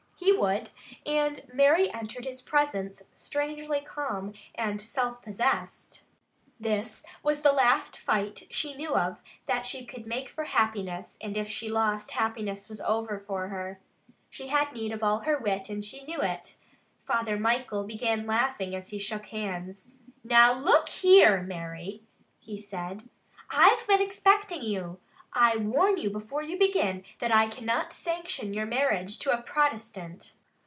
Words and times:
He 0.23 0.37
would, 0.47 0.69
and 1.05 1.47
Mary 1.53 1.91
entered 1.91 2.25
his 2.25 2.41
presence 2.43 3.03
strangely 3.13 3.81
calm 3.81 4.33
and 4.53 4.79
self 4.79 5.21
possessed. 5.21 6.05
This 6.59 7.03
was 7.23 7.41
the 7.41 7.51
last 7.51 7.97
fight 7.97 8.45
she 8.51 8.75
knew 8.75 8.95
of 8.95 9.19
that 9.47 9.65
she 9.65 9.83
could 9.83 10.05
make 10.05 10.29
for 10.29 10.43
happiness, 10.45 11.17
and 11.21 11.35
if 11.35 11.47
she 11.49 11.69
lost, 11.69 12.11
happiness 12.11 12.69
was 12.69 12.81
over 12.81 13.19
for 13.19 13.47
her. 13.47 13.79
She 14.29 14.47
had 14.49 14.73
need 14.73 14.91
of 14.91 15.03
all 15.03 15.19
her 15.19 15.39
wit 15.39 15.69
and 15.69 15.83
she 15.83 16.03
knew 16.05 16.21
it. 16.21 16.57
Father 17.03 17.37
Michael 17.37 17.83
began 17.83 18.27
laughing 18.27 18.75
as 18.75 18.89
he 18.89 18.99
shook 18.99 19.27
hands. 19.27 19.87
"Now 20.23 20.53
look 20.53 20.89
here, 20.89 21.41
Mary," 21.41 22.03
he 22.39 22.57
said, 22.61 23.09
"I've 23.49 23.87
been 23.87 24.01
expecting 24.01 24.61
you. 24.61 24.99
I 25.33 25.55
warn 25.55 25.95
you 25.95 26.09
before 26.09 26.43
you 26.43 26.59
begin 26.59 27.05
that 27.19 27.33
I 27.33 27.47
cannot 27.47 27.93
sanction 27.93 28.53
your 28.53 28.65
marriage 28.65 29.17
to 29.19 29.31
a 29.31 29.41
Protestant." 29.41 30.33